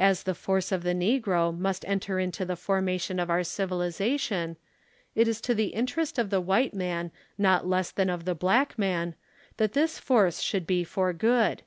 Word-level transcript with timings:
As 0.00 0.24
the 0.24 0.34
force 0.34 0.72
of 0.72 0.82
the 0.82 0.94
negro 0.94 1.56
must 1.56 1.84
enter 1.86 2.18
into 2.18 2.44
the 2.44 2.56
forma 2.56 2.98
tion 2.98 3.20
of 3.20 3.30
our 3.30 3.44
civilization, 3.44 4.56
it 5.14 5.28
is 5.28 5.40
to 5.42 5.54
the 5.54 5.66
interest 5.68 6.18
of 6.18 6.28
the 6.28 6.40
white 6.40 6.74
man 6.74 7.12
not 7.38 7.68
less 7.68 7.92
than 7.92 8.10
of 8.10 8.24
the 8.24 8.34
black 8.34 8.76
man, 8.76 9.14
that 9.58 9.72
this 9.74 10.00
force 10.00 10.40
should 10.40 10.66
be 10.66 10.82
for 10.82 11.12
good. 11.12 11.62